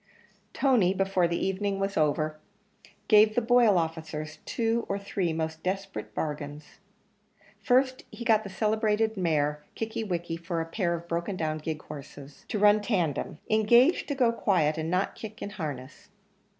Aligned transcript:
Tony, 0.51 0.95
before 0.95 1.27
the 1.27 1.37
evening 1.37 1.79
was 1.79 1.95
over, 1.95 2.39
gave 3.07 3.35
the 3.35 3.39
Boyle 3.41 3.77
officers 3.77 4.39
two 4.45 4.83
or 4.89 4.97
three 4.97 5.31
most 5.31 5.61
desperate 5.61 6.15
bargains. 6.15 6.79
First, 7.61 8.03
he 8.11 8.25
got 8.25 8.43
the 8.43 8.49
celebrated 8.49 9.15
mare 9.15 9.61
Kickie 9.75 10.03
wickie 10.03 10.39
for 10.43 10.59
a 10.59 10.65
pair 10.65 10.95
of 10.95 11.07
broken 11.07 11.35
down 11.35 11.59
gig 11.59 11.83
horses, 11.83 12.45
to 12.47 12.57
run 12.57 12.81
tandem: 12.81 13.37
engaged 13.47 14.07
to 14.07 14.15
go 14.15 14.31
quiet 14.31 14.75
and 14.75 14.89
not 14.89 15.13
kick 15.13 15.39
in 15.39 15.51
harness. 15.51 16.09